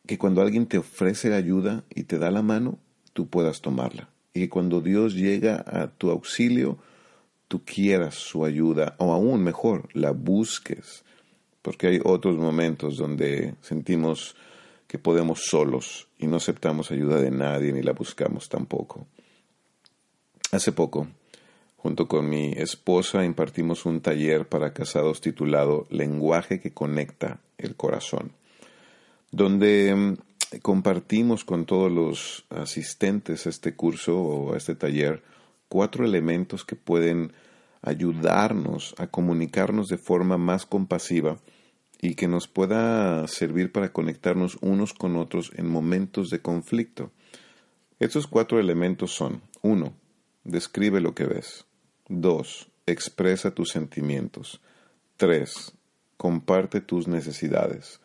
que 0.06 0.18
cuando 0.20 0.42
alguien 0.42 0.68
te 0.68 0.78
ofrece 0.78 1.34
ayuda 1.34 1.84
y 1.90 2.04
te 2.04 2.20
da 2.20 2.30
la 2.30 2.44
mano, 2.44 2.78
tú 3.14 3.28
puedas 3.28 3.62
tomarla. 3.62 4.11
Y 4.34 4.42
que 4.42 4.50
cuando 4.50 4.82
Dios 4.82 5.14
llega 5.14 5.64
a 5.66 5.88
tu 5.88 6.10
auxilio, 6.10 6.78
tú 7.48 7.64
quieras 7.66 8.16
su 8.16 8.46
ayuda, 8.46 8.96
o 8.98 9.12
aún 9.12 9.44
mejor, 9.44 9.90
la 9.94 10.12
busques, 10.12 11.04
porque 11.62 11.88
hay 11.88 12.00
otros 12.04 12.38
momentos 12.38 12.98
donde 12.98 13.56
sentimos 13.62 14.36
que 14.88 14.98
podemos 14.98 15.44
solos 15.46 16.08
y 16.18 16.28
no 16.28 16.38
aceptamos 16.38 16.92
ayuda 16.92 17.22
de 17.22 17.32
nadie 17.32 17.72
ni 17.72 17.82
la 17.82 17.94
buscamos 17.94 18.50
tampoco. 18.50 19.08
Hace 20.52 20.74
poco, 20.74 21.08
junto 21.78 22.08
con 22.08 22.30
mi 22.30 22.52
esposa, 22.58 23.24
impartimos 23.24 23.86
un 23.86 24.02
taller 24.02 24.48
para 24.48 24.74
casados 24.74 25.22
titulado 25.22 25.88
Lenguaje 25.90 26.60
que 26.60 26.72
conecta 26.72 27.40
el 27.58 27.76
corazón, 27.76 28.34
donde 29.32 29.96
mm, 29.96 30.18
compartimos 30.60 31.46
con 31.46 31.66
todos 31.66 31.92
los 31.92 32.46
asistentes 32.50 33.46
a 33.46 33.50
este 33.50 33.76
curso 33.76 34.20
o 34.22 34.54
a 34.54 34.58
este 34.58 34.76
taller 34.76 35.24
cuatro 35.70 36.04
elementos 36.04 36.66
que 36.66 36.76
pueden 36.76 37.32
ayudarnos 37.82 38.94
a 38.98 39.08
comunicarnos 39.08 39.88
de 39.88 39.98
forma 39.98 40.38
más 40.38 40.66
compasiva 40.66 41.38
y 42.02 42.16
que 42.16 42.28
nos 42.28 42.48
pueda 42.48 43.28
servir 43.28 43.72
para 43.72 43.94
conectarnos 43.94 44.58
unos 44.62 44.94
con 44.94 45.16
otros 45.16 45.52
en 45.56 45.70
momentos 45.70 46.30
de 46.30 46.42
conflicto. 46.42 47.12
Estos 48.00 48.28
cuatro 48.28 48.60
elementos 48.60 49.12
son 49.14 49.42
1. 49.62 49.94
Describe 50.44 51.00
lo 51.00 51.14
que 51.14 51.26
ves. 51.26 51.66
2. 52.10 52.68
Expresa 52.88 53.52
tus 53.52 53.70
sentimientos. 53.70 54.60
3. 55.18 55.74
Comparte 56.18 56.82
tus 56.82 57.08
necesidades. 57.08 58.02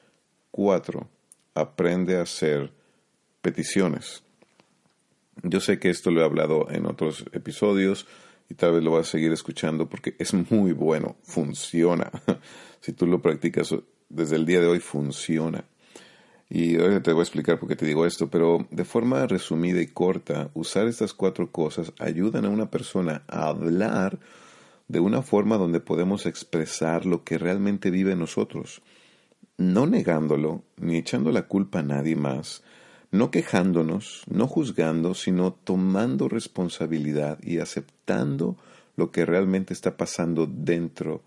4. 0.51 1.09
Aprende 1.57 2.19
a 2.19 2.23
hacer 2.23 2.73
peticiones. 3.43 4.23
Yo 5.43 5.61
sé 5.61 5.79
que 5.79 5.91
esto 5.91 6.11
lo 6.11 6.21
he 6.21 6.25
hablado 6.25 6.69
en 6.71 6.87
otros 6.87 7.25
episodios, 7.33 8.07
y 8.49 8.55
tal 8.55 8.73
vez 8.73 8.83
lo 8.83 8.93
vas 8.93 9.09
a 9.09 9.13
seguir 9.13 9.33
escuchando 9.33 9.89
porque 9.89 10.15
es 10.19 10.33
muy 10.35 10.73
bueno, 10.73 11.17
funciona. 11.23 12.11
si 12.81 12.93
tú 12.93 13.07
lo 13.07 13.21
practicas 13.21 13.75
desde 14.09 14.37
el 14.37 14.47
día 14.47 14.61
de 14.61 14.69
hoy, 14.69 14.81
funciona. 14.81 15.65
Y 16.49 16.77
ahora 16.77 17.03
te 17.03 17.13
voy 17.13 17.21
a 17.21 17.25
explicar 17.25 17.59
por 17.59 17.69
qué 17.69 17.75
te 17.75 17.87
digo 17.87 18.07
esto, 18.07 18.31
pero 18.31 18.69
de 18.71 18.85
forma 18.85 19.27
resumida 19.27 19.81
y 19.81 19.89
corta, 19.89 20.51
usar 20.55 20.87
estas 20.87 21.13
cuatro 21.13 21.51
cosas 21.51 21.93
ayudan 21.99 22.45
a 22.45 22.51
una 22.51 22.71
persona 22.71 23.25
a 23.27 23.49
hablar 23.49 24.21
de 24.87 25.01
una 25.01 25.23
forma 25.23 25.57
donde 25.57 25.81
podemos 25.81 26.25
expresar 26.25 27.05
lo 27.05 27.25
que 27.25 27.39
realmente 27.39 27.91
vive 27.91 28.13
en 28.13 28.21
nosotros, 28.21 28.81
no 29.59 29.87
negándolo 29.87 30.63
ni 30.77 30.97
echando 30.97 31.33
la 31.33 31.43
culpa 31.43 31.81
a 31.81 31.83
nadie 31.83 32.17
más, 32.17 32.63
no 33.11 33.31
quejándonos, 33.31 34.23
no 34.29 34.47
juzgando, 34.47 35.15
sino 35.15 35.53
tomando 35.53 36.29
responsabilidad 36.29 37.39
y 37.43 37.59
aceptando 37.59 38.57
lo 38.97 39.11
que 39.11 39.25
realmente 39.25 39.73
está 39.73 39.97
pasando 39.97 40.47
dentro 40.47 41.23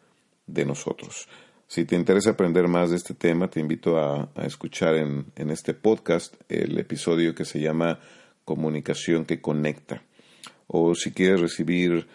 de 0.47 0.65
nosotros. 0.65 1.27
Si 1.67 1.85
te 1.85 1.95
interesa 1.95 2.31
aprender 2.31 2.67
más 2.67 2.89
de 2.89 2.95
este 2.95 3.13
tema, 3.13 3.49
te 3.49 3.59
invito 3.59 3.99
a, 3.99 4.29
escuchar 4.43 4.95
en, 4.95 5.25
este 5.35 5.75
podcast 5.75 6.33
el 6.49 6.77
episodio 6.79 7.35
que 7.35 7.45
se 7.45 7.59
llama 7.59 7.99
Comunicación 8.43 9.25
que 9.25 9.39
Conecta. 9.39 10.01
O 10.65 10.95
si 10.95 11.11
quieres 11.11 11.41
recibir 11.41 12.07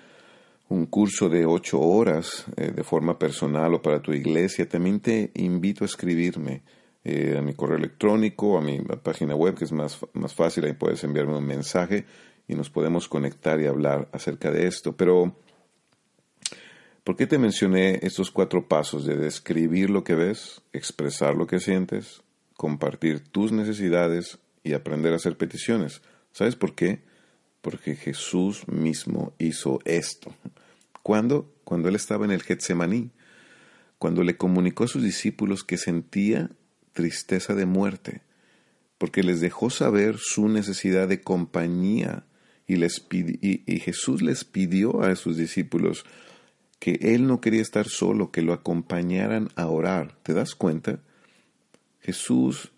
un 0.68 0.86
curso 0.86 1.28
de 1.28 1.46
ocho 1.46 1.80
horas 1.80 2.46
eh, 2.56 2.72
de 2.74 2.84
forma 2.84 3.18
personal 3.18 3.74
o 3.74 3.82
para 3.82 4.00
tu 4.00 4.12
iglesia, 4.12 4.68
también 4.68 5.00
te 5.00 5.30
invito 5.34 5.84
a 5.84 5.86
escribirme 5.86 6.62
eh, 7.04 7.36
a 7.38 7.42
mi 7.42 7.52
correo 7.54 7.76
electrónico, 7.76 8.56
a 8.56 8.62
mi 8.62 8.80
página 8.80 9.34
web, 9.34 9.54
que 9.54 9.64
es 9.64 9.72
más, 9.72 9.98
más 10.14 10.34
fácil, 10.34 10.64
ahí 10.64 10.72
puedes 10.72 11.04
enviarme 11.04 11.36
un 11.36 11.46
mensaje 11.46 12.06
y 12.48 12.54
nos 12.54 12.70
podemos 12.70 13.08
conectar 13.08 13.60
y 13.60 13.66
hablar 13.66 14.08
acerca 14.12 14.50
de 14.50 14.66
esto. 14.66 14.96
Pero, 14.96 15.36
¿por 17.04 17.16
qué 17.16 17.26
te 17.26 17.38
mencioné 17.38 18.00
estos 18.02 18.30
cuatro 18.30 18.68
pasos 18.68 19.04
de 19.04 19.16
describir 19.16 19.90
lo 19.90 20.02
que 20.02 20.14
ves, 20.14 20.62
expresar 20.72 21.34
lo 21.34 21.46
que 21.46 21.60
sientes, 21.60 22.22
compartir 22.56 23.20
tus 23.20 23.52
necesidades 23.52 24.38
y 24.62 24.72
aprender 24.72 25.12
a 25.12 25.16
hacer 25.16 25.36
peticiones? 25.36 26.00
¿Sabes 26.32 26.56
por 26.56 26.74
qué? 26.74 27.02
Porque 27.64 27.96
Jesús 27.96 28.68
mismo 28.68 29.32
hizo 29.38 29.78
esto. 29.86 30.34
¿Cuándo? 31.02 31.50
Cuando 31.64 31.88
él 31.88 31.96
estaba 31.96 32.26
en 32.26 32.30
el 32.30 32.42
Getsemaní, 32.42 33.10
cuando 33.96 34.22
le 34.22 34.36
comunicó 34.36 34.84
a 34.84 34.88
sus 34.88 35.02
discípulos 35.02 35.64
que 35.64 35.78
sentía 35.78 36.50
tristeza 36.92 37.54
de 37.54 37.64
muerte, 37.64 38.20
porque 38.98 39.22
les 39.22 39.40
dejó 39.40 39.70
saber 39.70 40.18
su 40.18 40.50
necesidad 40.50 41.08
de 41.08 41.22
compañía 41.22 42.26
y, 42.66 43.78
Jesús 43.78 44.20
les 44.20 44.44
pidió 44.44 45.00
a 45.00 45.16
sus 45.16 45.38
discípulos 45.38 46.04
que 46.78 46.98
Él 47.00 47.26
no 47.26 47.40
quería 47.40 47.62
estar 47.62 47.88
solo, 47.88 48.30
que 48.30 48.42
lo 48.42 48.52
acompañaran 48.52 49.48
a 49.56 49.68
orar. 49.68 50.18
¿Te 50.22 50.34
das 50.34 50.54
cuenta? 50.54 51.00
Jesús 52.00 52.72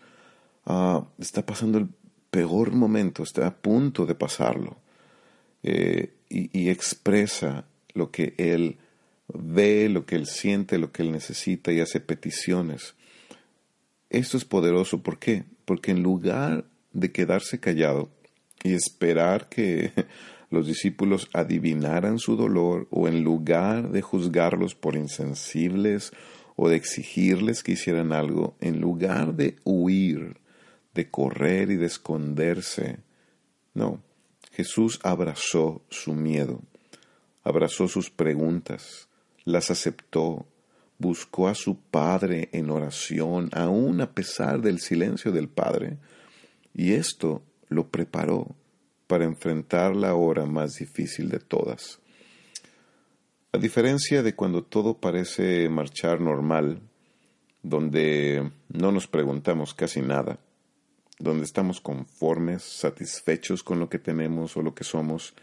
ah, 0.65 1.09
está 1.19 1.45
pasando 1.45 1.77
el 1.77 1.89
peor 2.29 2.71
momento, 2.71 3.23
está 3.23 3.47
a 3.47 3.55
punto 3.55 4.05
de 4.05 4.15
pasarlo, 4.15 4.77
eh, 5.63 6.13
y 6.29 6.69
expresa 6.69 7.65
lo 7.93 8.11
que 8.11 8.33
Él 8.37 8.77
ve, 9.33 9.89
lo 9.89 10.05
que 10.05 10.15
Él 10.15 10.27
siente, 10.27 10.77
lo 10.77 10.91
que 10.91 11.03
Él 11.03 11.11
necesita 11.11 11.71
y 11.71 11.79
hace 11.79 11.99
peticiones. 11.99 12.95
Esto 14.09 14.37
es 14.37 14.45
poderoso, 14.45 15.03
¿por 15.03 15.19
qué? 15.19 15.43
Porque 15.65 15.91
en 15.91 16.03
lugar 16.03 16.65
de 16.93 17.11
quedarse 17.11 17.59
callado 17.59 18.09
y 18.63 18.73
esperar 18.73 19.49
que 19.49 19.91
los 20.49 20.67
discípulos 20.67 21.29
adivinaran 21.33 22.19
su 22.19 22.35
dolor 22.37 22.87
o 22.89 23.07
en 23.07 23.23
lugar 23.23 23.91
de 23.91 24.01
juzgarlos 24.01 24.75
por 24.75 24.95
insensibles 24.95 26.11
o 26.55 26.69
de 26.69 26.77
exigirles 26.77 27.63
que 27.63 27.73
hicieran 27.73 28.13
algo, 28.13 28.55
en 28.61 28.79
lugar 28.79 29.35
de 29.35 29.57
huir, 29.63 30.37
de 30.97 31.11
correr 31.11 31.69
y 31.69 31.77
de 31.77 31.85
esconderse, 31.85 32.97
no, 33.75 34.01
Jesús 34.51 34.99
abrazó 35.03 35.83
su 35.89 36.15
miedo, 36.15 36.61
abrazó 37.43 37.87
sus 37.87 38.09
preguntas, 38.09 39.07
las 39.45 39.69
aceptó, 39.69 40.47
buscó 40.97 41.49
a 41.49 41.53
su 41.53 41.77
Padre 41.77 42.49
en 42.51 42.71
oración, 42.71 43.51
aun 43.53 44.01
a 44.01 44.11
pesar 44.11 44.59
del 44.61 44.79
silencio 44.79 45.31
del 45.31 45.49
Padre, 45.49 45.99
y 46.73 46.93
esto 46.93 47.43
lo 47.69 47.89
preparó 47.89 48.55
para 49.05 49.25
enfrentar 49.25 49.95
la 49.95 50.15
hora 50.15 50.47
más 50.47 50.73
difícil 50.79 51.29
de 51.29 51.39
todas. 51.39 51.99
A 53.51 53.59
diferencia 53.59 54.23
de 54.23 54.33
cuando 54.33 54.63
todo 54.63 54.97
parece 54.97 55.69
marchar 55.69 56.19
normal, 56.19 56.81
donde 57.61 58.51
no 58.69 58.91
nos 58.91 59.05
preguntamos 59.05 59.75
casi 59.75 60.01
nada, 60.01 60.39
donde 61.19 61.45
estamos 61.45 61.81
conformes, 61.81 62.63
satisfechos 62.63 63.63
con 63.63 63.79
lo 63.79 63.89
que 63.89 63.99
tenemos 63.99 64.55
o 64.57 64.61
lo 64.61 64.73
que 64.75 64.83
somos, 64.83 65.33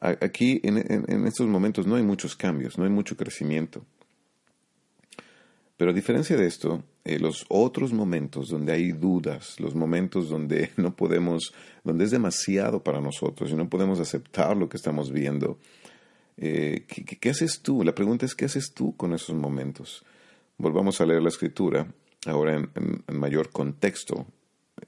aquí 0.00 0.60
en, 0.64 0.78
en 1.08 1.26
estos 1.26 1.46
momentos 1.46 1.86
no 1.86 1.96
hay 1.96 2.02
muchos 2.02 2.36
cambios, 2.36 2.76
no 2.76 2.84
hay 2.84 2.90
mucho 2.90 3.16
crecimiento. 3.16 3.84
Pero 5.76 5.90
a 5.90 5.94
diferencia 5.94 6.36
de 6.36 6.46
esto, 6.46 6.84
eh, 7.04 7.18
los 7.18 7.44
otros 7.48 7.92
momentos 7.92 8.48
donde 8.48 8.72
hay 8.72 8.92
dudas, 8.92 9.58
los 9.58 9.74
momentos 9.74 10.28
donde 10.28 10.70
no 10.76 10.94
podemos, 10.94 11.52
donde 11.82 12.04
es 12.04 12.10
demasiado 12.10 12.82
para 12.82 13.00
nosotros 13.00 13.50
y 13.50 13.54
no 13.54 13.68
podemos 13.68 14.00
aceptar 14.00 14.56
lo 14.56 14.68
que 14.68 14.76
estamos 14.76 15.10
viendo, 15.10 15.58
eh, 16.36 16.86
¿qué, 16.86 17.28
haces 17.30 17.60
tú? 17.60 17.82
La 17.82 17.94
pregunta 17.94 18.24
es, 18.24 18.34
¿qué 18.34 18.44
haces 18.44 18.72
tú 18.72 18.96
con 18.96 19.12
esos 19.12 19.34
momentos? 19.34 20.04
Volvamos 20.58 21.00
a 21.00 21.06
leer 21.06 21.22
la 21.22 21.28
escritura, 21.28 21.92
ahora 22.26 22.54
en, 22.54 22.70
en 22.74 23.18
mayor 23.18 23.50
contexto. 23.50 24.26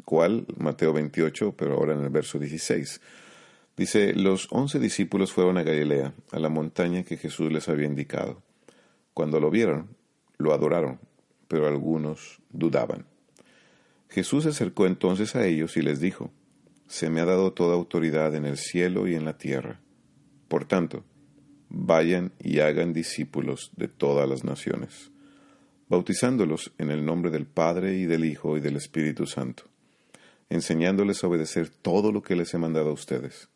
¿Cuál? 0.05 0.47
Mateo 0.59 0.93
28, 0.93 1.55
pero 1.57 1.75
ahora 1.75 1.95
en 1.95 2.03
el 2.03 2.11
verso 2.11 2.39
16. 2.39 3.01
Dice, 3.77 4.15
los 4.15 4.49
once 4.51 4.79
discípulos 4.79 5.33
fueron 5.33 5.59
a 5.59 5.63
Galilea, 5.63 6.15
a 6.33 6.39
la 6.39 6.49
montaña 6.49 7.03
que 7.03 7.17
Jesús 7.17 7.53
les 7.53 7.69
había 7.69 7.87
indicado. 7.87 8.43
Cuando 9.13 9.41
lo 9.41 9.51
vieron, 9.51 9.89
lo 10.39 10.53
adoraron, 10.53 10.99
pero 11.49 11.67
algunos 11.67 12.41
dudaban. 12.51 13.07
Jesús 14.09 14.45
se 14.45 14.51
acercó 14.51 14.87
entonces 14.87 15.37
a 15.37 15.47
ellos 15.47 15.77
y 15.77 15.83
les 15.83 16.01
dijo, 16.01 16.31
Se 16.87 17.11
me 17.11 17.21
ha 17.21 17.25
dado 17.25 17.53
toda 17.53 17.75
autoridad 17.75 18.35
en 18.35 18.47
el 18.47 18.57
cielo 18.57 19.09
y 19.09 19.15
en 19.15 19.25
la 19.25 19.37
tierra. 19.37 19.81
Por 20.49 20.65
tanto, 20.65 21.05
vayan 21.69 22.33
y 22.39 22.61
hagan 22.61 22.93
discípulos 22.93 23.73
de 23.77 23.89
todas 23.89 24.29
las 24.29 24.45
naciones, 24.45 25.11
bautizándolos 25.89 26.73
en 26.79 26.91
el 26.91 27.05
nombre 27.05 27.31
del 27.31 27.47
Padre 27.47 27.97
y 27.97 28.07
del 28.07 28.25
Hijo 28.25 28.57
y 28.57 28.61
del 28.61 28.77
Espíritu 28.77 29.27
Santo, 29.27 29.65
enseñándoles 30.49 31.23
a 31.23 31.27
obedecer 31.27 31.69
todo 31.69 32.13
lo 32.13 32.23
que 32.23 32.37
les 32.37 32.53
he 32.55 32.59
mandado 32.59 32.91
a 32.91 32.93
ustedes. 32.93 33.49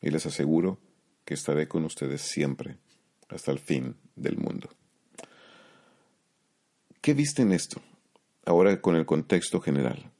Y 0.00 0.10
les 0.10 0.26
aseguro 0.26 0.78
que 1.24 1.34
estaré 1.34 1.68
con 1.68 1.84
ustedes 1.84 2.22
siempre, 2.22 2.78
hasta 3.28 3.52
el 3.52 3.58
fin 3.58 3.96
del 4.16 4.38
mundo. 4.38 4.68
¿Qué 7.00 7.14
viste 7.14 7.42
en 7.42 7.52
esto? 7.52 7.80
Ahora 8.44 8.80
con 8.80 8.96
el 8.96 9.06
contexto 9.06 9.60
general. 9.60 10.10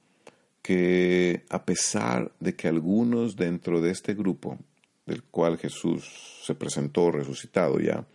Que 0.63 1.45
a 1.49 1.65
pesar 1.65 2.33
de 2.41 2.55
que 2.55 2.69
algunos 2.69 3.37
dentro 3.37 3.81
de 3.81 3.91
este 3.91 4.15
grupo, 4.15 4.59
del 5.07 5.23
cual 5.23 5.59
Jesús 5.59 6.43
se 6.45 6.55
presentó 6.55 7.11
resucitado 7.11 7.81
ya, 7.81 8.07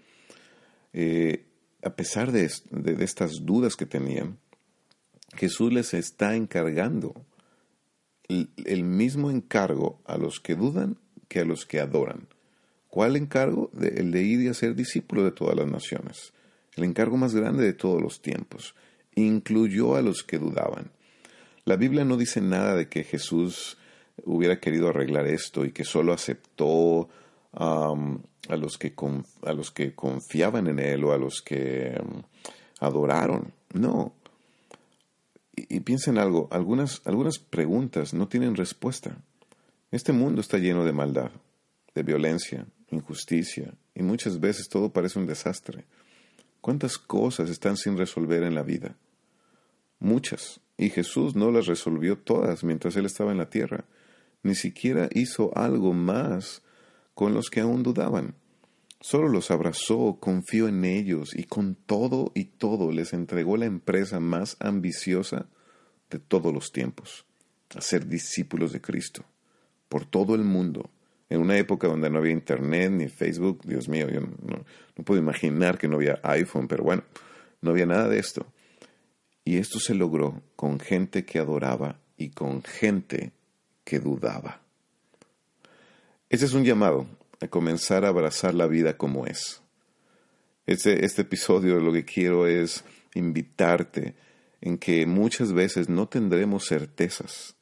eh, 0.94 1.46
a 1.84 1.96
pesar 1.96 2.32
de, 2.32 2.50
estas 3.00 3.46
dudas 3.46 3.76
que 3.76 3.86
tenían, 3.86 4.38
Jesús 5.36 5.74
les 5.74 5.94
está 5.94 6.36
encargando 6.36 7.14
el, 8.28 8.84
mismo 8.84 9.30
encargo 9.30 10.00
a 10.06 10.18
los 10.18 10.40
que 10.40 10.56
dudan 10.56 10.98
que 11.28 11.40
a 11.40 11.46
los 11.46 11.66
que 11.66 11.80
adoran. 11.80 12.28
¿Cuál 12.90 13.16
encargo? 13.16 13.72
el 13.80 14.12
de 14.12 14.22
ir 14.22 14.42
y 14.42 14.48
hacer 14.48 14.76
discípulo 14.76 15.24
de 15.24 15.32
todas 15.32 15.56
las 15.56 15.68
naciones. 15.68 16.34
El 16.76 16.84
encargo 16.84 17.18
más 17.18 17.34
grande 17.36 17.64
de 17.64 17.74
todos 17.74 18.02
los 18.02 18.22
tiempos. 18.22 18.76
Incluyó 19.16 19.96
a 19.96 20.02
los 20.02 20.24
que 20.24 20.38
dudaban. 20.38 20.92
La 21.66 21.76
Biblia 21.76 22.04
no 22.04 22.18
dice 22.18 22.42
nada 22.42 22.76
de 22.76 22.90
que 22.90 23.04
Jesús 23.04 23.78
hubiera 24.26 24.60
querido 24.60 24.90
arreglar 24.90 25.28
esto 25.28 25.66
y 25.66 25.72
que 25.72 25.84
solo 25.84 26.14
aceptó 26.14 27.10
a, 27.54 27.96
los 28.56 28.78
que 28.78 28.94
a 29.44 29.54
los 29.54 29.72
que 29.72 29.94
confiaban 29.94 30.68
en 30.68 30.80
Él 30.80 31.04
o 31.04 31.14
a 31.14 31.18
los 31.18 31.42
que 31.42 32.00
adoraron. 32.80 33.54
No. 33.74 34.14
Y, 35.70 35.80
piensen 35.82 36.18
algo, 36.18 36.48
algunas, 36.52 37.02
algunas 37.06 37.40
preguntas 37.40 38.14
no 38.14 38.28
tienen 38.28 38.56
respuesta. 38.56 39.18
Este 39.92 40.12
mundo 40.12 40.42
está 40.42 40.58
lleno 40.58 40.86
de 40.86 40.94
maldad, 40.94 41.32
de 41.94 42.04
violencia, 42.04 42.66
injusticia, 42.90 43.74
y 43.96 44.04
muchas 44.04 44.40
veces 44.40 44.68
todo 44.70 44.92
parece 44.92 45.20
un 45.20 45.28
desastre. 45.28 45.86
¿Cuántas 46.62 46.98
cosas 46.98 47.50
están 47.50 47.78
sin 47.78 47.98
resolver 47.98 48.44
en 48.44 48.56
la 48.56 48.64
vida? 48.64 48.96
Muchas. 50.00 50.60
Y 50.78 50.90
Jesús 50.90 51.36
no 51.36 51.52
las 51.52 51.68
resolvió 51.68 52.18
todas 52.18 52.64
mientras 52.64 52.96
Él 52.96 53.06
estaba 53.06 53.32
en 53.32 53.38
la 53.38 53.50
tierra. 53.50 53.86
Ni 54.42 54.56
siquiera 54.56 55.10
hizo 55.14 55.56
algo 55.58 55.94
más 55.94 56.62
con 57.14 57.34
los 57.34 57.50
que 57.50 57.62
aún 57.62 57.84
dudaban. 57.84 58.36
Solo 59.04 59.28
los 59.28 59.52
abrazó, 59.52 60.18
confió 60.22 60.70
en 60.70 60.86
ellos 60.86 61.36
y 61.36 61.44
con 61.44 61.76
todo 61.76 62.32
y 62.34 62.46
todo 62.46 62.90
les 62.94 63.12
entregó 63.12 63.58
la 63.58 63.66
empresa 63.66 64.22
más 64.22 64.56
ambiciosa 64.62 65.48
de 66.10 66.20
todos 66.20 66.54
los 66.54 66.72
tiempos, 66.72 67.26
a 67.76 67.82
ser 67.82 68.08
discípulos 68.08 68.72
de 68.72 68.80
Cristo, 68.80 69.26
por 69.90 70.06
todo 70.06 70.36
el 70.36 70.46
mundo, 70.46 70.90
en 71.28 71.42
una 71.42 71.58
época 71.58 71.90
donde 71.90 72.10
no 72.10 72.20
había 72.20 72.32
internet 72.32 72.92
ni 72.94 73.10
Facebook, 73.10 73.64
Dios 73.66 73.90
mío, 73.90 74.08
yo 74.10 74.22
no, 74.22 75.04
puedo 75.04 75.20
imaginar 75.20 75.78
que 75.78 75.90
no 75.90 75.98
había 75.98 76.22
iPhone, 76.24 76.70
pero 76.70 76.86
bueno, 76.86 77.04
no 77.60 77.72
había 77.72 77.86
nada 77.86 78.08
de 78.08 78.20
esto. 78.20 78.46
Y 79.44 79.58
esto 79.58 79.82
se 79.82 79.96
logró 79.96 80.42
con 80.56 80.80
gente 80.80 81.26
que 81.26 81.40
adoraba 81.40 82.00
y 82.16 82.30
con 82.30 82.64
gente 82.64 83.34
que 83.84 84.00
dudaba. 84.00 84.62
Ese 86.30 86.46
es 86.46 86.54
un 86.54 86.64
llamado 86.64 87.06
comenzar 87.50 88.06
a 88.06 88.10
abrazar 88.10 88.54
la 88.54 88.68
vida 88.68 88.98
como 88.98 89.26
es. 89.26 89.62
Este, 90.66 91.06
este 91.06 91.24
episodio 91.24 91.80
lo 91.80 91.92
que 91.92 92.06
quiero 92.06 92.48
es 92.48 92.86
invitarte 93.16 94.16
en 94.62 94.78
que 94.78 95.06
muchas 95.06 95.52
veces 95.52 95.90
no 95.90 96.08
tendremos 96.08 96.66
certezas. 96.66 97.58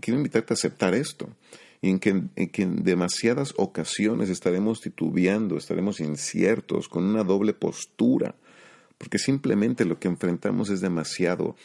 Quiero 0.00 0.18
invitarte 0.18 0.52
a 0.52 0.56
aceptar 0.56 0.94
esto. 0.94 1.34
Y 1.80 1.90
en 1.90 1.98
que, 1.98 2.10
en 2.10 2.48
que 2.50 2.62
en 2.62 2.82
demasiadas 2.82 3.54
ocasiones 3.56 4.28
estaremos 4.28 4.80
titubeando, 4.80 5.56
estaremos 5.56 6.00
inciertos, 6.00 6.88
con 6.88 7.04
una 7.04 7.24
doble 7.24 7.54
postura, 7.54 8.34
porque 8.98 9.18
simplemente 9.18 9.84
lo 9.84 9.98
que 9.98 10.08
enfrentamos 10.08 10.70
es 10.70 10.80
demasiado. 10.80 11.56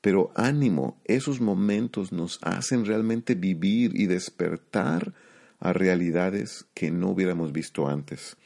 Pero 0.00 0.32
ánimo, 0.34 1.00
esos 1.04 1.40
momentos 1.40 2.12
nos 2.12 2.38
hacen 2.42 2.84
realmente 2.86 3.34
vivir 3.34 3.92
y 3.94 4.06
despertar 4.06 5.12
a 5.58 5.72
realidades 5.72 6.66
que 6.74 6.90
no 6.90 7.10
hubiéramos 7.10 7.52
visto 7.52 7.88
antes. 7.88 8.36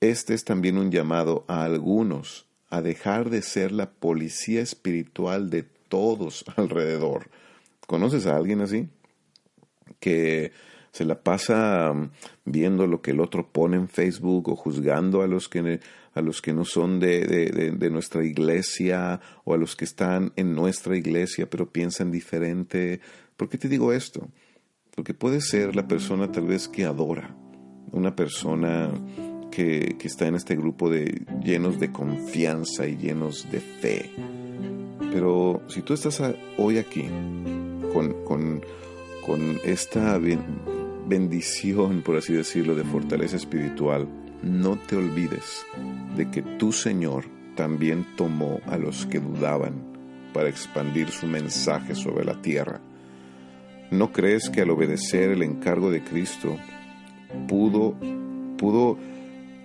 Este 0.00 0.34
es 0.34 0.44
también 0.44 0.76
un 0.76 0.90
llamado 0.90 1.44
a 1.48 1.64
algunos 1.64 2.46
a 2.68 2.82
dejar 2.82 3.30
de 3.30 3.40
ser 3.42 3.72
la 3.72 3.90
policía 3.90 4.60
espiritual 4.60 5.48
de 5.50 5.62
todos 5.62 6.44
alrededor. 6.56 7.30
¿Conoces 7.86 8.26
a 8.26 8.36
alguien 8.36 8.60
así? 8.60 8.88
Que 10.00 10.52
se 10.94 11.04
la 11.04 11.22
pasa 11.22 11.90
um, 11.90 12.10
viendo 12.44 12.86
lo 12.86 13.02
que 13.02 13.10
el 13.10 13.20
otro 13.20 13.48
pone 13.50 13.76
en 13.76 13.88
Facebook 13.88 14.48
o 14.48 14.56
juzgando 14.56 15.22
a 15.22 15.26
los 15.26 15.48
que, 15.48 15.80
a 16.12 16.20
los 16.20 16.40
que 16.40 16.52
no 16.52 16.64
son 16.64 17.00
de, 17.00 17.26
de, 17.26 17.90
nuestra 17.90 18.24
iglesia 18.24 19.20
o 19.44 19.54
a 19.54 19.56
los 19.56 19.74
que 19.74 19.84
están 19.84 20.32
en 20.36 20.54
nuestra 20.54 20.96
iglesia 20.96 21.50
pero 21.50 21.70
piensan 21.70 22.12
diferente. 22.12 23.00
¿Por 23.36 23.48
qué 23.48 23.58
te 23.58 23.68
digo 23.68 23.92
esto? 23.92 24.28
Porque 24.94 25.14
puede 25.14 25.40
ser 25.40 25.74
la 25.74 25.88
persona 25.88 26.30
tal 26.30 26.46
vez 26.46 26.68
que 26.68 26.84
adora, 26.84 27.34
una 27.92 28.14
persona 28.14 28.90
que, 29.50 29.96
que 29.98 30.08
está 30.08 30.26
en 30.26 30.34
este 30.34 30.56
grupo 30.56 30.90
de 30.90 31.24
llenos 31.42 31.80
de 31.80 31.92
confianza 31.92 32.86
y 32.86 32.96
llenos 32.96 33.50
de 33.50 33.60
fe. 33.60 34.10
Pero 35.12 35.62
si 35.68 35.82
tú 35.82 35.94
estás 35.94 36.22
hoy 36.58 36.78
aquí 36.78 37.04
con, 37.92 38.24
con, 38.24 38.62
con 39.24 39.60
esta 39.64 40.18
bendición, 41.06 42.02
por 42.02 42.16
así 42.16 42.32
decirlo, 42.32 42.74
de 42.74 42.84
fortaleza 42.84 43.36
espiritual, 43.36 44.08
no 44.42 44.76
te 44.76 44.96
olvides 44.96 45.64
de 46.16 46.30
que 46.30 46.42
tu 46.42 46.72
Señor 46.72 47.24
también 47.54 48.04
tomó 48.16 48.60
a 48.66 48.76
los 48.76 49.06
que 49.06 49.20
dudaban 49.20 49.74
para 50.32 50.48
expandir 50.48 51.08
su 51.10 51.26
mensaje 51.26 51.94
sobre 51.94 52.24
la 52.24 52.40
tierra. 52.42 52.80
¿No 53.90 54.12
crees 54.12 54.50
que 54.50 54.62
al 54.62 54.70
obedecer 54.70 55.30
el 55.30 55.42
encargo 55.42 55.90
de 55.90 56.02
Cristo 56.02 56.56
pudo, 57.48 57.94
pudo 58.56 58.98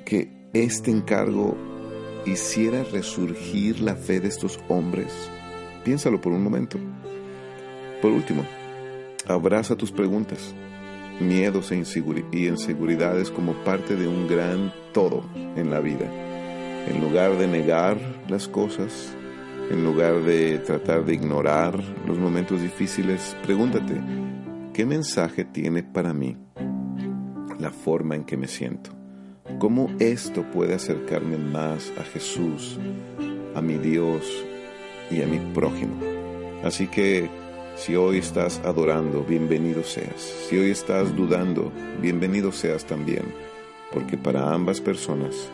que 0.05 0.29
este 0.53 0.91
encargo 0.91 1.57
hiciera 2.25 2.83
resurgir 2.83 3.79
la 3.79 3.95
fe 3.95 4.19
de 4.19 4.27
estos 4.27 4.59
hombres? 4.67 5.07
Piénsalo 5.83 6.19
por 6.19 6.33
un 6.33 6.43
momento. 6.43 6.77
Por 8.01 8.11
último, 8.11 8.45
abraza 9.27 9.75
tus 9.75 9.91
preguntas, 9.91 10.53
miedos 11.19 11.71
e 11.71 11.83
y 12.31 12.47
inseguridades 12.47 13.31
como 13.31 13.53
parte 13.63 13.95
de 13.95 14.07
un 14.07 14.27
gran 14.27 14.73
todo 14.93 15.23
en 15.55 15.69
la 15.71 15.79
vida. 15.79 16.05
En 16.87 17.01
lugar 17.01 17.37
de 17.37 17.47
negar 17.47 17.97
las 18.27 18.47
cosas, 18.47 19.13
en 19.69 19.83
lugar 19.83 20.23
de 20.23 20.57
tratar 20.59 21.05
de 21.05 21.13
ignorar 21.13 21.79
los 22.07 22.17
momentos 22.17 22.61
difíciles, 22.61 23.37
pregúntate, 23.43 24.01
¿qué 24.73 24.85
mensaje 24.85 25.45
tiene 25.45 25.83
para 25.83 26.13
mí 26.13 26.35
la 27.59 27.69
forma 27.69 28.15
en 28.15 28.23
que 28.23 28.35
me 28.35 28.47
siento? 28.47 28.91
¿Cómo 29.59 29.89
esto 29.99 30.43
puede 30.51 30.73
acercarme 30.73 31.37
más 31.37 31.91
a 31.99 32.03
Jesús, 32.03 32.79
a 33.53 33.61
mi 33.61 33.77
Dios 33.77 34.25
y 35.11 35.21
a 35.21 35.27
mi 35.27 35.39
prójimo? 35.53 35.95
Así 36.63 36.87
que 36.87 37.29
si 37.75 37.95
hoy 37.95 38.17
estás 38.17 38.59
adorando, 38.65 39.23
bienvenido 39.23 39.83
seas. 39.83 40.21
Si 40.49 40.57
hoy 40.57 40.71
estás 40.71 41.15
dudando, 41.15 41.71
bienvenido 42.01 42.51
seas 42.51 42.85
también, 42.85 43.23
porque 43.93 44.17
para 44.17 44.51
ambas 44.51 44.81
personas 44.81 45.49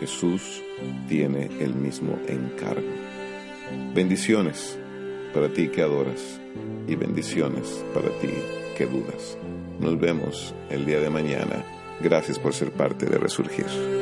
Jesús 0.00 0.62
tiene 1.08 1.50
el 1.60 1.74
mismo 1.74 2.16
encargo. 2.28 3.05
Bendiciones 3.94 4.78
para 5.34 5.48
ti 5.48 5.68
que 5.68 5.82
adoras 5.82 6.40
y 6.86 6.94
bendiciones 6.94 7.84
para 7.92 8.08
ti 8.20 8.30
que 8.76 8.86
dudas. 8.86 9.36
Nos 9.80 9.98
vemos 9.98 10.54
el 10.70 10.86
día 10.86 11.00
de 11.00 11.10
mañana. 11.10 11.64
Gracias 12.00 12.38
por 12.38 12.54
ser 12.54 12.70
parte 12.70 13.06
de 13.06 13.18
Resurgir. 13.18 13.95